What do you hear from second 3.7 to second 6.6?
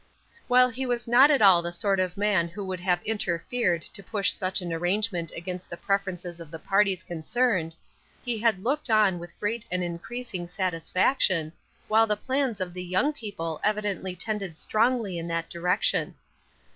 to push such an arrangement against the preferences of the